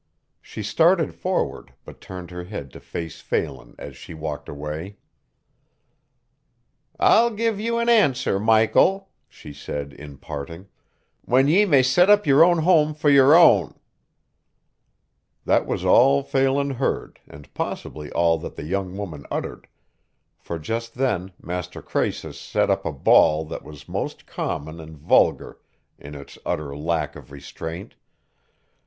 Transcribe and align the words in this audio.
She 0.41 0.63
started 0.63 1.13
forward, 1.13 1.75
but 1.85 2.01
turned 2.01 2.31
her 2.31 2.45
head 2.45 2.71
to 2.73 2.79
face 2.79 3.21
Phelan 3.21 3.75
as 3.77 3.95
she 3.95 4.15
walked 4.15 4.49
away. 4.49 4.97
"I'll 6.99 7.29
give 7.29 7.59
you 7.59 7.77
an 7.77 7.87
answer, 7.87 8.39
Michael," 8.39 9.09
she 9.29 9.53
said 9.53 9.93
in 9.93 10.17
parting, 10.17 10.67
"when 11.23 11.47
ye 11.47 11.65
may 11.65 11.83
set 11.83 12.09
up 12.09 12.25
your 12.25 12.43
own 12.43 12.63
home 12.63 12.95
for 12.95 13.11
your 13.11 13.35
own" 13.35 13.75
That 15.45 15.67
was 15.67 15.85
all 15.85 16.23
Phelan 16.23 16.71
heard 16.71 17.19
and 17.27 17.53
possibly 17.53 18.11
all 18.11 18.39
that 18.39 18.55
the 18.55 18.65
young 18.65 18.97
woman 18.97 19.27
uttered, 19.29 19.67
for 20.39 20.57
just 20.57 20.95
then 20.95 21.31
Master 21.39 21.79
Croesus 21.79 22.39
set 22.41 22.71
up 22.71 22.85
a 22.87 22.91
bawl 22.91 23.45
that 23.45 23.61
was 23.63 23.87
most 23.87 24.25
common 24.25 24.79
and 24.79 24.97
vulgar 24.97 25.59
in 25.99 26.15
its 26.15 26.39
utter 26.43 26.75
lack 26.75 27.15
of 27.15 27.31
restraint. 27.31 27.93